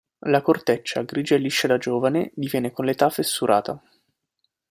[0.31, 3.79] La corteccia, grigia e liscia da giovane, diviene con l'età fessurata.